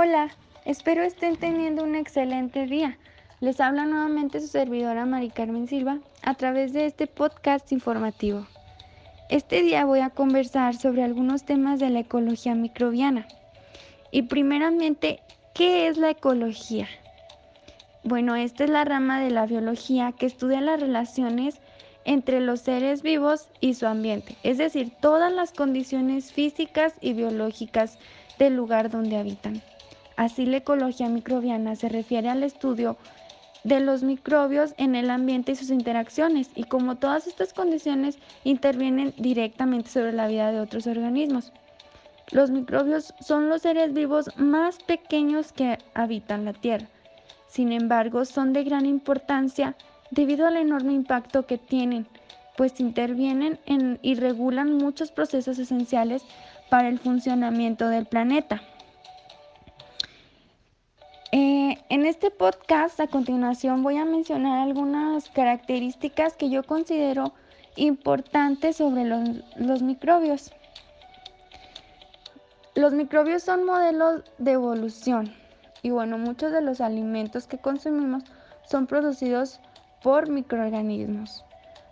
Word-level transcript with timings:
Hola, 0.00 0.28
espero 0.64 1.02
estén 1.02 1.34
teniendo 1.34 1.82
un 1.82 1.96
excelente 1.96 2.66
día. 2.66 2.96
Les 3.40 3.58
habla 3.58 3.84
nuevamente 3.84 4.40
su 4.40 4.46
servidora 4.46 5.06
Mari 5.06 5.28
Carmen 5.28 5.66
Silva 5.66 5.98
a 6.22 6.34
través 6.34 6.72
de 6.72 6.86
este 6.86 7.08
podcast 7.08 7.72
informativo. 7.72 8.46
Este 9.28 9.60
día 9.60 9.84
voy 9.86 9.98
a 9.98 10.10
conversar 10.10 10.76
sobre 10.76 11.02
algunos 11.02 11.42
temas 11.42 11.80
de 11.80 11.90
la 11.90 11.98
ecología 11.98 12.54
microbiana. 12.54 13.26
Y 14.12 14.22
primeramente, 14.22 15.18
¿qué 15.52 15.88
es 15.88 15.98
la 15.98 16.10
ecología? 16.10 16.86
Bueno, 18.04 18.36
esta 18.36 18.62
es 18.62 18.70
la 18.70 18.84
rama 18.84 19.20
de 19.20 19.32
la 19.32 19.46
biología 19.46 20.12
que 20.12 20.26
estudia 20.26 20.60
las 20.60 20.78
relaciones 20.78 21.60
entre 22.04 22.38
los 22.38 22.60
seres 22.60 23.02
vivos 23.02 23.48
y 23.60 23.74
su 23.74 23.84
ambiente, 23.88 24.36
es 24.44 24.58
decir, 24.58 24.92
todas 25.00 25.32
las 25.32 25.50
condiciones 25.50 26.32
físicas 26.32 26.94
y 27.00 27.14
biológicas 27.14 27.98
del 28.38 28.54
lugar 28.54 28.90
donde 28.90 29.16
habitan. 29.16 29.60
Así 30.18 30.46
la 30.46 30.56
ecología 30.56 31.08
microbiana 31.08 31.76
se 31.76 31.88
refiere 31.88 32.28
al 32.28 32.42
estudio 32.42 32.96
de 33.62 33.78
los 33.78 34.02
microbios 34.02 34.74
en 34.76 34.96
el 34.96 35.10
ambiente 35.10 35.52
y 35.52 35.54
sus 35.54 35.70
interacciones 35.70 36.50
y 36.56 36.64
como 36.64 36.96
todas 36.96 37.28
estas 37.28 37.52
condiciones 37.52 38.18
intervienen 38.42 39.14
directamente 39.16 39.90
sobre 39.90 40.12
la 40.12 40.26
vida 40.26 40.50
de 40.50 40.58
otros 40.58 40.88
organismos. 40.88 41.52
Los 42.32 42.50
microbios 42.50 43.14
son 43.20 43.48
los 43.48 43.62
seres 43.62 43.94
vivos 43.94 44.36
más 44.36 44.78
pequeños 44.82 45.52
que 45.52 45.78
habitan 45.94 46.44
la 46.44 46.52
Tierra. 46.52 46.88
Sin 47.46 47.70
embargo, 47.70 48.24
son 48.24 48.52
de 48.52 48.64
gran 48.64 48.86
importancia 48.86 49.76
debido 50.10 50.48
al 50.48 50.56
enorme 50.56 50.94
impacto 50.94 51.46
que 51.46 51.58
tienen, 51.58 52.08
pues 52.56 52.80
intervienen 52.80 53.60
en, 53.66 54.00
y 54.02 54.16
regulan 54.16 54.78
muchos 54.78 55.12
procesos 55.12 55.60
esenciales 55.60 56.24
para 56.70 56.88
el 56.88 56.98
funcionamiento 56.98 57.88
del 57.88 58.06
planeta. 58.06 58.60
En 61.90 62.04
este 62.04 62.30
podcast 62.30 63.00
a 63.00 63.06
continuación 63.06 63.82
voy 63.82 63.96
a 63.96 64.04
mencionar 64.04 64.58
algunas 64.58 65.30
características 65.30 66.36
que 66.36 66.50
yo 66.50 66.62
considero 66.62 67.32
importantes 67.76 68.76
sobre 68.76 69.04
los, 69.04 69.42
los 69.56 69.82
microbios. 69.82 70.52
Los 72.74 72.92
microbios 72.92 73.42
son 73.42 73.64
modelos 73.64 74.22
de 74.36 74.52
evolución 74.52 75.32
y 75.82 75.90
bueno, 75.90 76.18
muchos 76.18 76.52
de 76.52 76.60
los 76.60 76.80
alimentos 76.80 77.46
que 77.46 77.58
consumimos 77.58 78.24
son 78.66 78.86
producidos 78.86 79.60
por 80.02 80.28
microorganismos. 80.28 81.44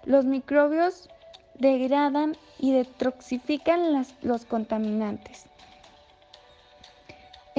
Los 0.04 0.26
microbios 0.26 1.08
degradan 1.58 2.36
y 2.58 2.72
detoxifican 2.72 3.94
las, 3.94 4.14
los 4.22 4.44
contaminantes. 4.44 5.46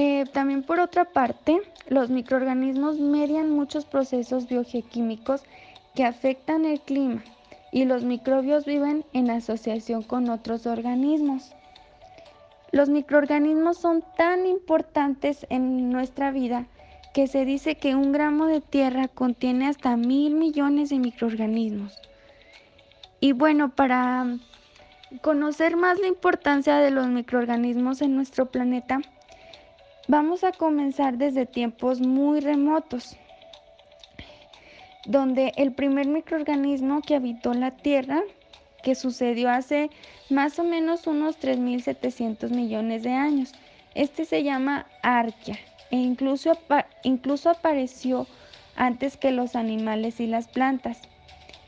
Eh, 0.00 0.26
también 0.32 0.62
por 0.62 0.78
otra 0.78 1.06
parte, 1.06 1.60
los 1.88 2.08
microorganismos 2.08 3.00
median 3.00 3.50
muchos 3.50 3.84
procesos 3.84 4.46
biogeoquímicos 4.46 5.42
que 5.96 6.04
afectan 6.04 6.64
el 6.64 6.80
clima 6.80 7.24
y 7.72 7.84
los 7.84 8.04
microbios 8.04 8.64
viven 8.64 9.04
en 9.12 9.28
asociación 9.28 10.04
con 10.04 10.30
otros 10.30 10.66
organismos. 10.66 11.52
Los 12.70 12.88
microorganismos 12.88 13.78
son 13.78 14.04
tan 14.16 14.46
importantes 14.46 15.44
en 15.50 15.90
nuestra 15.90 16.30
vida 16.30 16.66
que 17.12 17.26
se 17.26 17.44
dice 17.44 17.74
que 17.74 17.96
un 17.96 18.12
gramo 18.12 18.46
de 18.46 18.60
tierra 18.60 19.08
contiene 19.08 19.66
hasta 19.66 19.96
mil 19.96 20.36
millones 20.36 20.90
de 20.90 21.00
microorganismos. 21.00 21.98
Y 23.18 23.32
bueno, 23.32 23.70
para 23.70 24.36
conocer 25.22 25.76
más 25.76 25.98
la 25.98 26.06
importancia 26.06 26.76
de 26.76 26.92
los 26.92 27.08
microorganismos 27.08 28.00
en 28.00 28.14
nuestro 28.14 28.46
planeta, 28.46 29.00
Vamos 30.10 30.42
a 30.42 30.52
comenzar 30.52 31.18
desde 31.18 31.44
tiempos 31.44 32.00
muy 32.00 32.40
remotos, 32.40 33.14
donde 35.04 35.52
el 35.56 35.72
primer 35.72 36.06
microorganismo 36.06 37.02
que 37.02 37.14
habitó 37.14 37.52
la 37.52 37.72
Tierra, 37.72 38.22
que 38.82 38.94
sucedió 38.94 39.50
hace 39.50 39.90
más 40.30 40.58
o 40.58 40.64
menos 40.64 41.06
unos 41.06 41.38
3.700 41.38 42.48
millones 42.48 43.02
de 43.02 43.12
años, 43.12 43.52
este 43.94 44.24
se 44.24 44.42
llama 44.42 44.86
Arquea 45.02 45.58
e 45.90 45.96
incluso, 45.96 46.52
incluso 47.02 47.50
apareció 47.50 48.26
antes 48.76 49.18
que 49.18 49.30
los 49.30 49.56
animales 49.56 50.20
y 50.20 50.26
las 50.26 50.48
plantas. 50.48 51.02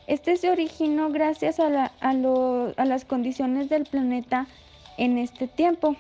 Este 0.07 0.39
se 0.39 0.51
originó 0.51 1.11
gracias 1.11 1.61
a, 1.61 1.93
a 2.01 2.85
las 2.87 3.05
condiciones 3.05 3.69
del 3.69 3.85
planeta 3.85 4.47
en 4.97 5.19
este 5.19 5.47
tiempo. 5.47 5.95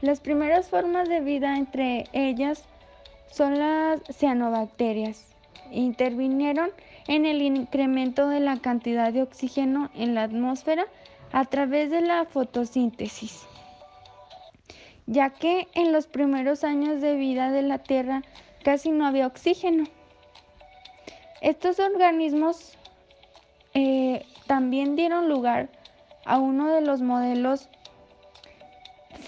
Las 0.00 0.20
primeras 0.20 0.70
formas 0.70 1.10
de 1.10 1.20
vida 1.20 1.58
entre 1.58 2.04
ellas 2.14 2.64
son 3.30 3.58
las 3.58 4.00
cianobacterias. 4.10 5.26
Intervinieron 5.70 6.70
en 7.06 7.26
el 7.26 7.42
incremento 7.42 8.28
de 8.28 8.40
la 8.40 8.58
cantidad 8.58 9.12
de 9.12 9.22
oxígeno 9.22 9.90
en 9.94 10.14
la 10.14 10.22
atmósfera 10.22 10.86
a 11.32 11.44
través 11.44 11.90
de 11.90 12.00
la 12.00 12.24
fotosíntesis, 12.24 13.46
ya 15.06 15.30
que 15.30 15.68
en 15.74 15.92
los 15.92 16.06
primeros 16.06 16.64
años 16.64 17.02
de 17.02 17.16
vida 17.16 17.50
de 17.50 17.62
la 17.62 17.78
Tierra 17.78 18.22
casi 18.64 18.90
no 18.90 19.06
había 19.06 19.26
oxígeno. 19.26 19.84
Estos 21.42 21.78
organismos 21.78 22.76
eh, 23.74 24.24
también 24.46 24.96
dieron 24.96 25.28
lugar 25.28 25.68
a 26.24 26.38
uno 26.38 26.68
de 26.72 26.80
los 26.80 27.02
modelos 27.02 27.68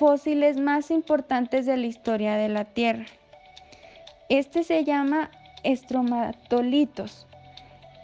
fósiles 0.02 0.56
más 0.56 0.90
importantes 0.90 1.64
de 1.64 1.76
la 1.76 1.86
historia 1.86 2.34
de 2.34 2.48
la 2.48 2.64
Tierra. 2.64 3.06
Este 4.28 4.64
se 4.64 4.82
llama 4.82 5.30
estromatolitos 5.62 7.28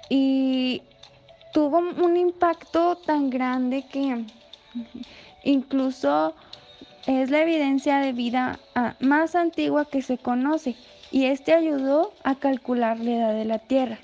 y 0.08 0.82
tuvo 1.52 1.78
un 1.78 2.16
impacto 2.16 2.98
tan 2.98 3.30
grande 3.30 3.84
que 3.90 4.24
incluso 5.42 6.36
es 7.08 7.30
la 7.30 7.42
evidencia 7.42 7.98
de 7.98 8.12
vida 8.12 8.60
ah, 8.76 8.94
más 9.00 9.34
antigua 9.34 9.84
que 9.84 10.00
se 10.00 10.18
conoce 10.18 10.76
y 11.10 11.24
este 11.24 11.52
ayudó 11.52 12.12
a 12.22 12.36
calcular 12.36 13.00
la 13.00 13.10
edad 13.10 13.34
de 13.34 13.44
la 13.44 13.58
Tierra. 13.58 13.98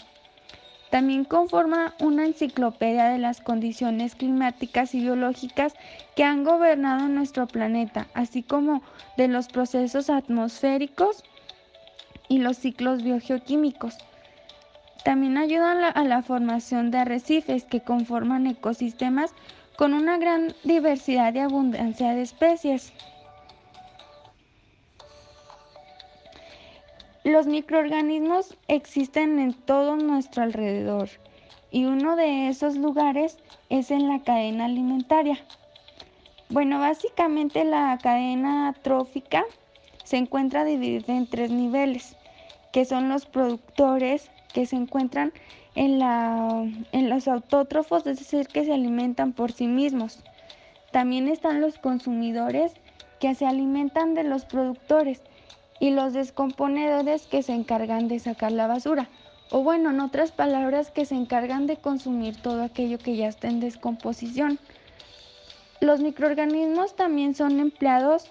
También 0.94 1.24
conforma 1.24 1.92
una 1.98 2.24
enciclopedia 2.24 3.06
de 3.06 3.18
las 3.18 3.40
condiciones 3.40 4.14
climáticas 4.14 4.94
y 4.94 5.00
biológicas 5.00 5.74
que 6.14 6.22
han 6.22 6.44
gobernado 6.44 7.08
nuestro 7.08 7.48
planeta, 7.48 8.06
así 8.14 8.44
como 8.44 8.80
de 9.16 9.26
los 9.26 9.48
procesos 9.48 10.08
atmosféricos 10.08 11.24
y 12.28 12.38
los 12.38 12.58
ciclos 12.58 13.02
biogeoquímicos. 13.02 13.98
También 15.02 15.36
ayudan 15.36 15.82
a 15.82 16.04
la 16.04 16.22
formación 16.22 16.92
de 16.92 16.98
arrecifes 16.98 17.64
que 17.64 17.80
conforman 17.80 18.46
ecosistemas 18.46 19.32
con 19.76 19.94
una 19.94 20.16
gran 20.16 20.54
diversidad 20.62 21.34
y 21.34 21.40
abundancia 21.40 22.14
de 22.14 22.22
especies. 22.22 22.92
Los 27.24 27.46
microorganismos 27.46 28.54
existen 28.68 29.38
en 29.38 29.54
todo 29.54 29.96
nuestro 29.96 30.42
alrededor 30.42 31.08
y 31.70 31.86
uno 31.86 32.16
de 32.16 32.48
esos 32.48 32.76
lugares 32.76 33.38
es 33.70 33.90
en 33.90 34.08
la 34.08 34.22
cadena 34.22 34.66
alimentaria. 34.66 35.38
Bueno, 36.50 36.78
básicamente 36.80 37.64
la 37.64 37.98
cadena 38.02 38.74
trófica 38.82 39.42
se 40.04 40.18
encuentra 40.18 40.66
dividida 40.66 41.14
en 41.14 41.26
tres 41.26 41.50
niveles, 41.50 42.14
que 42.74 42.84
son 42.84 43.08
los 43.08 43.24
productores 43.24 44.30
que 44.52 44.66
se 44.66 44.76
encuentran 44.76 45.32
en, 45.76 45.98
la, 45.98 46.62
en 46.92 47.08
los 47.08 47.26
autótrofos, 47.26 48.06
es 48.06 48.18
decir, 48.18 48.48
que 48.48 48.66
se 48.66 48.74
alimentan 48.74 49.32
por 49.32 49.50
sí 49.50 49.66
mismos. 49.66 50.22
También 50.92 51.28
están 51.28 51.62
los 51.62 51.78
consumidores 51.78 52.74
que 53.18 53.34
se 53.34 53.46
alimentan 53.46 54.12
de 54.12 54.24
los 54.24 54.44
productores 54.44 55.22
y 55.80 55.90
los 55.90 56.12
descomponedores 56.12 57.26
que 57.26 57.42
se 57.42 57.52
encargan 57.52 58.08
de 58.08 58.18
sacar 58.18 58.52
la 58.52 58.66
basura. 58.66 59.08
O 59.50 59.62
bueno, 59.62 59.90
en 59.90 60.00
otras 60.00 60.32
palabras, 60.32 60.90
que 60.90 61.04
se 61.04 61.14
encargan 61.14 61.66
de 61.66 61.76
consumir 61.76 62.40
todo 62.40 62.62
aquello 62.62 62.98
que 62.98 63.16
ya 63.16 63.28
está 63.28 63.48
en 63.48 63.60
descomposición. 63.60 64.58
Los 65.80 66.00
microorganismos 66.00 66.96
también 66.96 67.34
son 67.34 67.60
empleados 67.60 68.30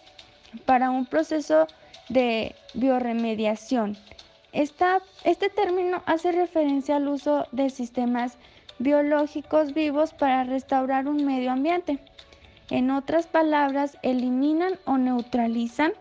para 0.65 0.89
un 0.89 1.05
proceso 1.05 1.67
de 2.09 2.55
bioremediación. 2.73 3.97
este 4.51 5.49
término 5.49 6.03
hace 6.05 6.31
referencia 6.31 6.97
al 6.97 7.07
uso 7.07 7.47
de 7.51 7.69
sistemas 7.69 8.37
biológicos 8.79 9.73
vivos 9.73 10.13
para 10.13 10.43
restaurar 10.43 11.07
un 11.07 11.25
medio 11.25 11.51
ambiente. 11.51 11.99
En 12.69 12.91
otras 12.91 13.27
palabras, 13.27 13.97
eliminan 14.01 14.73
o 14.85 14.97
neutralizan 14.97 15.93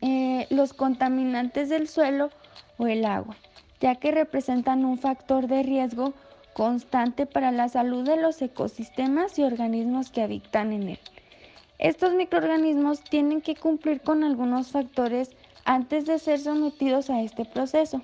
eh, 0.00 0.46
los 0.50 0.72
contaminantes 0.72 1.68
del 1.68 1.88
suelo 1.88 2.30
o 2.78 2.86
el 2.86 3.04
agua, 3.04 3.36
ya 3.80 3.94
que 3.96 4.12
representan 4.12 4.84
un 4.84 4.98
factor 4.98 5.46
de 5.46 5.62
riesgo 5.62 6.14
constante 6.54 7.26
para 7.26 7.52
la 7.52 7.68
salud 7.68 8.04
de 8.04 8.16
los 8.16 8.40
ecosistemas 8.40 9.38
y 9.38 9.42
organismos 9.42 10.10
que 10.10 10.22
habitan 10.22 10.72
en 10.72 10.88
él. 10.90 10.98
Estos 11.78 12.14
microorganismos 12.14 13.02
tienen 13.02 13.42
que 13.42 13.54
cumplir 13.54 14.00
con 14.00 14.24
algunos 14.24 14.70
factores 14.70 15.30
antes 15.66 16.06
de 16.06 16.18
ser 16.18 16.40
sometidos 16.40 17.10
a 17.10 17.20
este 17.20 17.44
proceso. 17.44 18.00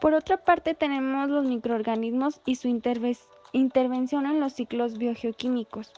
Por 0.00 0.14
otra 0.14 0.38
parte 0.38 0.74
tenemos 0.74 1.30
los 1.30 1.44
microorganismos 1.44 2.40
y 2.44 2.56
su 2.56 2.66
intervención 3.52 4.26
en 4.26 4.40
los 4.40 4.54
ciclos 4.54 4.98
biogeoquímicos. 4.98 5.92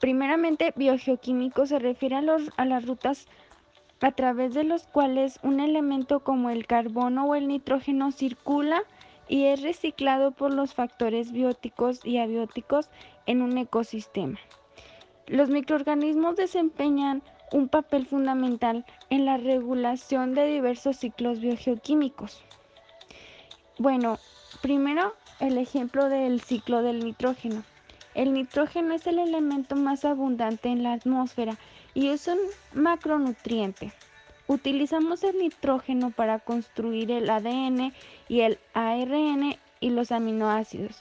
Primeramente, 0.00 0.72
biogeoquímico 0.76 1.66
se 1.66 1.78
refiere 1.78 2.16
a, 2.16 2.64
las 2.64 2.86
rutas 2.86 3.26
a 4.00 4.12
través 4.12 4.54
de 4.54 4.62
los 4.62 4.86
cuales 4.86 5.40
un 5.42 5.58
elemento 5.58 6.20
como 6.20 6.50
el 6.50 6.66
carbono 6.66 7.26
o 7.26 7.34
el 7.34 7.48
nitrógeno 7.48 8.12
circula 8.12 8.82
y 9.26 9.46
es 9.46 9.60
reciclado 9.60 10.30
por 10.30 10.54
los 10.54 10.72
factores 10.74 11.32
bióticos 11.32 12.04
y 12.04 12.18
abióticos 12.18 12.90
en 13.26 13.42
un 13.42 13.58
ecosistema. 13.58 14.38
Los 15.26 15.50
microorganismos 15.50 16.36
desempeñan 16.36 17.22
un 17.52 17.68
papel 17.68 18.06
fundamental 18.06 18.86
en 19.10 19.26
la 19.26 19.36
regulación 19.36 20.34
de 20.34 20.46
diversos 20.46 20.96
ciclos 20.96 21.40
biogeoquímicos. 21.40 22.42
Bueno, 23.78 24.18
primero 24.62 25.14
el 25.40 25.58
ejemplo 25.58 26.08
del 26.08 26.40
ciclo 26.40 26.82
del 26.82 27.00
nitrógeno. 27.04 27.64
El 28.18 28.32
nitrógeno 28.32 28.94
es 28.94 29.06
el 29.06 29.20
elemento 29.20 29.76
más 29.76 30.04
abundante 30.04 30.70
en 30.70 30.82
la 30.82 30.92
atmósfera 30.92 31.56
y 31.94 32.08
es 32.08 32.26
un 32.26 32.38
macronutriente. 32.74 33.92
Utilizamos 34.48 35.22
el 35.22 35.38
nitrógeno 35.38 36.10
para 36.10 36.40
construir 36.40 37.12
el 37.12 37.30
ADN 37.30 37.92
y 38.28 38.40
el 38.40 38.58
ARN 38.74 39.54
y 39.78 39.90
los 39.90 40.10
aminoácidos. 40.10 40.98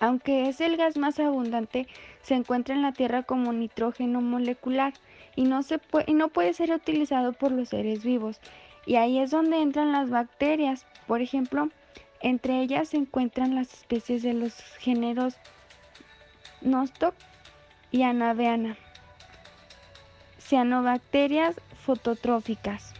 Aunque 0.00 0.50
es 0.50 0.60
el 0.60 0.76
gas 0.76 0.98
más 0.98 1.18
abundante, 1.18 1.88
se 2.20 2.34
encuentra 2.34 2.74
en 2.74 2.82
la 2.82 2.92
Tierra 2.92 3.22
como 3.22 3.54
nitrógeno 3.54 4.20
molecular 4.20 4.92
y 5.34 5.44
no, 5.44 5.62
se 5.62 5.78
puede, 5.78 6.10
y 6.10 6.12
no 6.12 6.28
puede 6.28 6.52
ser 6.52 6.72
utilizado 6.72 7.32
por 7.32 7.52
los 7.52 7.70
seres 7.70 8.04
vivos. 8.04 8.38
Y 8.84 8.96
ahí 8.96 9.18
es 9.18 9.30
donde 9.30 9.62
entran 9.62 9.92
las 9.92 10.10
bacterias. 10.10 10.84
Por 11.06 11.22
ejemplo, 11.22 11.70
entre 12.20 12.60
ellas 12.60 12.90
se 12.90 12.98
encuentran 12.98 13.54
las 13.54 13.72
especies 13.72 14.22
de 14.22 14.34
los 14.34 14.52
géneros 14.78 15.38
Nostoc 16.64 17.14
y 17.90 18.02
Anabeana, 18.02 18.76
cianobacterias 20.38 21.60
fototróficas 21.84 22.94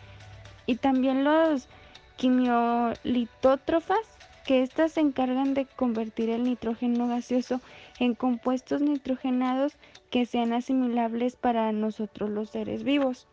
y 0.67 0.77
también 0.77 1.25
los 1.25 1.69
quimiolitótrofas 2.17 4.01
que 4.45 4.63
éstas 4.63 4.93
se 4.93 5.01
encargan 5.01 5.55
de 5.55 5.67
convertir 5.67 6.31
el 6.31 6.45
nitrógeno 6.45 7.07
gaseoso 7.07 7.61
en 7.99 8.15
compuestos 8.15 8.81
nitrogenados 8.81 9.77
que 10.11 10.27
sean 10.27 10.53
asimilables 10.53 11.37
para 11.37 11.71
nosotros 11.73 12.31
los 12.31 12.51
seres 12.51 12.83
vivos. 12.83 13.29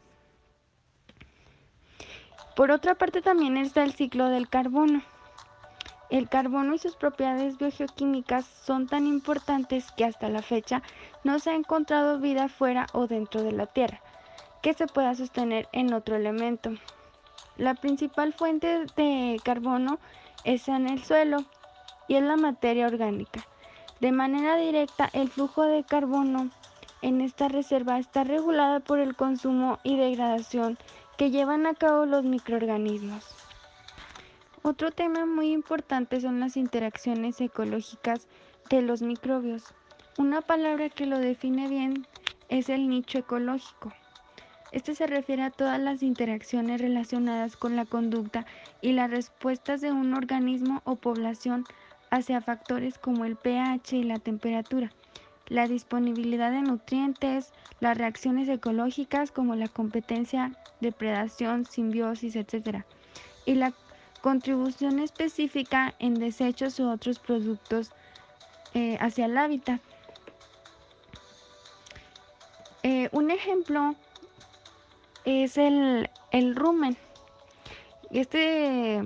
Por 2.55 2.71
otra 2.71 2.95
parte 2.95 3.21
también 3.21 3.57
está 3.57 3.83
el 3.83 3.93
ciclo 3.93 4.29
del 4.29 4.49
carbono. 4.49 5.01
El 6.09 6.27
carbono 6.27 6.73
y 6.73 6.79
sus 6.79 6.95
propiedades 6.95 7.57
biogeoquímicas 7.57 8.45
son 8.45 8.87
tan 8.87 9.05
importantes 9.05 9.91
que 9.91 10.05
hasta 10.05 10.29
la 10.29 10.41
fecha 10.41 10.81
no 11.23 11.37
se 11.39 11.51
ha 11.51 11.55
encontrado 11.55 12.19
vida 12.19 12.49
fuera 12.49 12.87
o 12.93 13.05
dentro 13.05 13.43
de 13.43 13.51
la 13.51 13.67
Tierra 13.67 14.01
que 14.61 14.73
se 14.73 14.87
pueda 14.87 15.15
sostener 15.15 15.67
en 15.71 15.93
otro 15.93 16.15
elemento. 16.15 16.71
La 17.57 17.75
principal 17.75 18.33
fuente 18.33 18.85
de 18.95 19.39
carbono 19.43 19.99
es 20.43 20.67
en 20.67 20.87
el 20.87 21.03
suelo 21.03 21.43
y 22.07 22.15
es 22.15 22.23
la 22.23 22.37
materia 22.37 22.87
orgánica. 22.87 23.45
De 23.99 24.11
manera 24.11 24.55
directa, 24.55 25.09
el 25.13 25.29
flujo 25.29 25.63
de 25.63 25.83
carbono 25.83 26.49
en 27.01 27.21
esta 27.21 27.47
reserva 27.47 27.99
está 27.99 28.23
regulada 28.23 28.79
por 28.79 28.99
el 28.99 29.15
consumo 29.15 29.79
y 29.83 29.97
degradación 29.97 30.77
que 31.17 31.31
llevan 31.31 31.65
a 31.65 31.73
cabo 31.73 32.05
los 32.05 32.23
microorganismos. 32.23 33.38
Otro 34.61 34.91
tema 34.91 35.25
muy 35.25 35.53
importante 35.53 36.19
son 36.19 36.41
las 36.41 36.57
interacciones 36.57 37.39
ecológicas 37.39 38.27
de 38.69 38.81
los 38.81 39.01
microbios. 39.01 39.63
Una 40.17 40.41
palabra 40.41 40.89
que 40.89 41.05
lo 41.05 41.17
define 41.17 41.69
bien 41.69 42.05
es 42.49 42.67
el 42.67 42.89
nicho 42.89 43.19
ecológico. 43.19 43.93
Este 44.73 44.95
se 44.95 45.07
refiere 45.07 45.43
a 45.43 45.49
todas 45.49 45.79
las 45.79 46.03
interacciones 46.03 46.81
relacionadas 46.81 47.55
con 47.55 47.77
la 47.77 47.85
conducta 47.85 48.45
y 48.81 48.91
las 48.91 49.09
respuestas 49.09 49.79
de 49.79 49.93
un 49.93 50.13
organismo 50.13 50.81
o 50.83 50.97
población 50.97 51.63
hacia 52.11 52.41
factores 52.41 52.97
como 52.97 53.23
el 53.23 53.37
pH 53.37 53.93
y 53.95 54.03
la 54.03 54.19
temperatura, 54.19 54.91
la 55.47 55.67
disponibilidad 55.67 56.51
de 56.51 56.63
nutrientes, 56.63 57.53
las 57.79 57.97
reacciones 57.97 58.49
ecológicas 58.49 59.31
como 59.31 59.55
la 59.55 59.69
competencia, 59.69 60.51
depredación, 60.81 61.65
simbiosis, 61.65 62.35
etc. 62.35 62.83
y 63.45 63.55
la 63.55 63.73
contribución 64.21 64.99
específica 64.99 65.93
en 65.99 66.15
desechos 66.15 66.79
u 66.79 66.89
otros 66.89 67.19
productos 67.19 67.91
eh, 68.73 68.97
hacia 68.99 69.25
el 69.25 69.37
hábitat. 69.37 69.81
Eh, 72.83 73.09
un 73.11 73.31
ejemplo 73.31 73.95
es 75.25 75.57
el, 75.57 76.09
el 76.31 76.55
rumen. 76.55 76.97
Este 78.11 79.01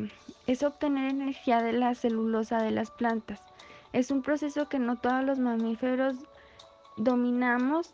es 0.48 0.64
obtener 0.64 1.10
energía 1.10 1.62
de 1.62 1.74
la 1.74 1.96
celulosa 1.96 2.62
de 2.62 2.72
las 2.72 2.92
plantas. 2.92 3.42
Es 3.92 4.12
un 4.12 4.22
proceso 4.22 4.70
que 4.70 4.80
no 4.80 4.98
todos 4.98 5.24
los 5.24 5.40
mamíferos 5.40 6.16
dominamos. 6.98 7.94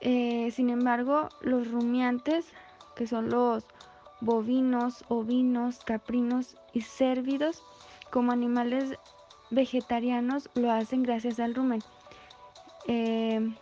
Eh, 0.00 0.50
sin 0.52 0.70
embargo, 0.70 1.28
los 1.40 1.70
rumiantes, 1.70 2.46
que 2.94 3.06
son 3.06 3.30
los 3.30 3.64
bovinos, 4.24 5.04
ovinos, 5.08 5.78
caprinos 5.84 6.56
y 6.72 6.80
cérvidos, 6.80 7.62
como 8.10 8.32
animales 8.32 8.98
vegetarianos, 9.50 10.48
lo 10.54 10.70
hacen 10.70 11.02
gracias 11.02 11.38
al 11.40 11.54
rumen. 11.54 11.82
Eh, 12.86 13.54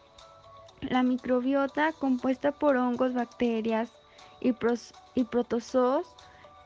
la 0.80 1.02
microbiota, 1.02 1.92
compuesta 1.92 2.52
por 2.52 2.76
hongos, 2.76 3.14
bacterias 3.14 3.90
y, 4.40 4.52
protozoos 5.24 6.06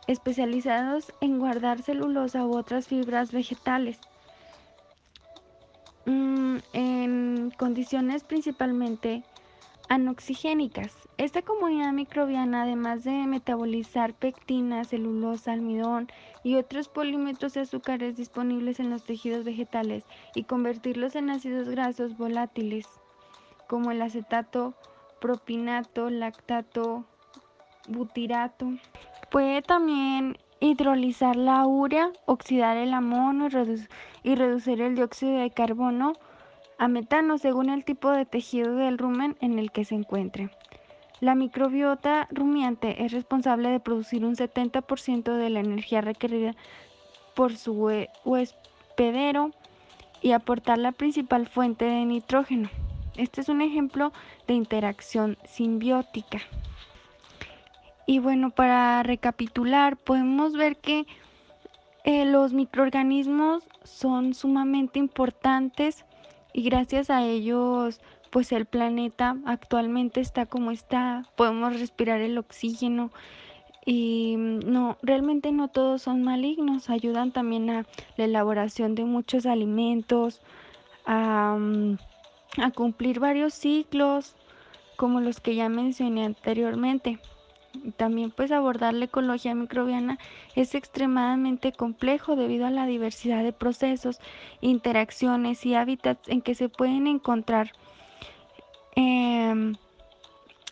especializados 0.06 1.12
en 1.20 1.38
guardar 1.38 1.82
celulosa 1.82 2.46
u 2.46 2.56
otras 2.56 2.87
fibras 2.87 3.32
vegetales, 3.32 3.98
mm, 6.06 6.56
en 6.72 7.53
condiciones 7.58 8.24
principalmente 8.24 9.24
anoxigénicas. 9.88 10.93
Esta 11.19 11.43
comunidad 11.43 11.93
microbiana, 11.93 12.62
además 12.62 13.05
de 13.05 13.12
metabolizar 13.26 14.14
pectina, 14.14 14.84
celulosa, 14.84 15.52
almidón 15.52 16.08
y 16.43 16.56
otros 16.56 16.88
polímetros 16.88 17.56
y 17.56 17.60
azúcares 17.60 18.16
disponibles 18.16 18.81
en 18.81 18.90
los 18.90 19.05
tejidos 19.05 19.44
vegetales 19.44 20.05
y 20.34 20.44
convertirlos 20.44 21.16
en 21.16 21.31
ácidos 21.31 21.69
grasos 21.69 22.16
volátiles, 22.16 22.86
como 23.69 23.90
el 23.90 24.02
acetato, 24.02 24.74
propinato, 25.20 26.10
lactato, 26.10 27.05
butirato. 27.88 28.66
Puede 29.31 29.62
también 29.62 30.36
hidrolizar 30.60 31.36
la 31.36 31.66
urea, 31.66 32.10
oxidar 32.26 32.76
el 32.76 32.94
amonio 32.94 33.48
y, 34.22 34.34
reducir 34.34 34.81
el 34.81 34.94
dióxido 34.94 35.38
de 35.38 35.50
carbono 35.50 36.14
a 36.79 36.89
metano 36.89 37.39
según 37.39 37.71
el 37.71 37.85
tipo 37.85 38.11
de 38.11 38.27
tejido 38.27 38.77
del 38.77 38.99
rumen 38.99 39.37
en 39.41 39.59
el 39.59 39.71
que 39.71 39.85
se 39.85 39.95
encuentre. 39.95 40.51
La 41.21 41.35
microbiota 41.35 42.29
rumiante 42.31 43.05
es 43.05 43.13
responsable 43.13 43.71
de 43.71 43.81
producir 43.81 44.25
un 44.25 44.37
70% 44.37 45.35
de 45.35 45.51
la 45.51 45.61
energía 45.61 46.03
requerida 46.03 46.55
por 47.35 47.56
su 47.56 47.91
hospedero 48.25 49.51
y 50.21 50.33
aportar 50.33 50.79
la 50.79 50.93
principal 50.93 51.47
fuente 51.47 51.85
de 51.87 52.05
nitrógeno. 52.05 52.69
Este 53.17 53.41
es 53.41 53.49
un 53.49 53.63
ejemplo 53.63 54.13
de 54.47 54.55
interacción 54.55 55.39
simbiótica. 55.45 56.41
Y 58.06 58.19
bueno, 58.19 58.51
para 58.51 59.03
recapitular, 59.03 59.97
podemos 59.97 60.53
ver 60.53 60.77
que 60.77 61.06
eh, 62.05 62.25
los 62.25 62.53
microorganismos 62.53 63.65
son 63.85 64.35
sumamente 64.35 64.99
importantes 64.99 66.05
y 66.56 66.63
gracias 66.63 67.10
a 67.10 67.22
ellos 67.22 68.01
pues 68.31 68.51
el 68.51 68.65
planeta 68.65 69.36
actualmente 69.44 70.20
está 70.20 70.46
como 70.46 70.70
está, 70.70 71.22
podemos 71.36 71.79
respirar 71.79 72.22
el 72.22 72.39
oxígeno 72.39 73.13
y 73.84 74.36
mm, 74.39 74.60
no, 74.72 74.96
realmente 75.03 75.53
no 75.53 75.69
todos 75.69 76.01
son 76.03 76.22
malignos, 76.22 76.89
ayudan 76.89 77.31
también 77.31 77.69
a 77.69 77.86
la 78.17 78.25
elaboración 78.25 78.94
de 78.94 79.05
muchos 79.05 79.44
alimentos, 79.44 80.41
a 81.05 81.56
mm, 81.58 81.98
a 82.58 82.70
cumplir 82.70 83.20
varios 83.20 83.53
ciclos 83.53 84.34
como 84.96 85.20
los 85.20 85.41
que 85.41 85.55
ya 85.55 85.69
mencioné 85.69 86.25
anteriormente. 86.25 87.19
También 87.97 88.31
pues 88.31 88.53
abordar 88.53 88.95
la 88.95 89.06
ecología 89.06 89.55
microbiana 89.55 90.19
es 90.55 90.75
extremadamente 90.75 91.73
complejo 91.73 92.37
debido 92.37 92.67
a 92.67 92.71
la 92.71 92.87
diversidad 92.87 93.43
de 93.43 93.53
procesos, 93.53 94.21
interacciones 94.61 95.65
y 95.67 95.75
hábitats 95.75 96.29
en 96.29 96.43
que 96.43 96.55
se 96.55 96.69
pueden 96.69 97.06
encontrar 97.06 97.73
em, 98.95 99.75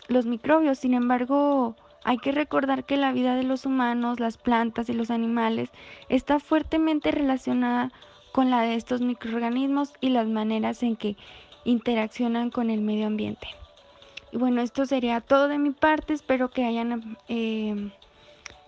los 0.08 0.26
microbios. 0.26 0.78
Sin 0.78 0.94
embargo, 0.94 1.76
hay 2.04 2.18
que 2.18 2.32
recordar 2.32 2.84
que 2.84 2.96
la 2.96 3.12
vida 3.12 3.34
de 3.34 3.44
los 3.44 3.66
humanos, 3.66 4.20
las 4.20 4.36
plantas 4.36 4.88
y 4.88 4.92
los 4.92 5.10
animales 5.10 5.70
está 6.08 6.38
fuertemente 6.38 7.10
relacionada 7.10 7.90
con 8.32 8.50
la 8.50 8.62
de 8.62 8.74
estos 8.74 9.00
microorganismos 9.00 9.92
y 10.00 10.10
las 10.10 10.28
maneras 10.28 10.82
en 10.82 10.96
que 10.96 11.16
interaccionan 11.64 12.50
con 12.50 12.68
el 12.68 12.80
medio 12.80 13.06
ambiente. 13.06 13.48
Y 14.34 14.36
bueno, 14.36 14.62
esto 14.62 14.84
sería 14.84 15.20
todo 15.20 15.46
de 15.46 15.58
mi 15.60 15.70
parte. 15.70 16.12
Espero 16.12 16.50
que 16.50 16.64
hayan 16.64 17.16
em, 17.28 17.92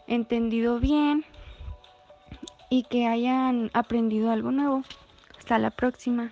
entendido 0.06 0.78
bien 0.78 1.24
y 2.70 2.84
que 2.84 3.08
hayan 3.08 3.72
aprendido 3.74 4.30
algo 4.30 4.52
nuevo. 4.52 4.84
Hasta 5.36 5.58
la 5.58 5.72
próxima. 5.72 6.30